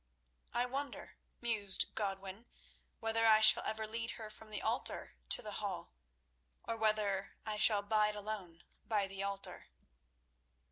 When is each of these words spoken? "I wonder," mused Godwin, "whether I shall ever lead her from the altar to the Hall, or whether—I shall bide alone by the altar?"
"I 0.51 0.65
wonder," 0.65 1.19
mused 1.41 1.93
Godwin, 1.93 2.47
"whether 2.99 3.27
I 3.27 3.39
shall 3.39 3.61
ever 3.67 3.85
lead 3.85 4.13
her 4.17 4.31
from 4.31 4.49
the 4.49 4.59
altar 4.59 5.13
to 5.29 5.43
the 5.43 5.51
Hall, 5.61 5.93
or 6.67 6.75
whether—I 6.75 7.57
shall 7.57 7.83
bide 7.83 8.15
alone 8.15 8.63
by 8.87 9.05
the 9.05 9.21
altar?" 9.21 9.67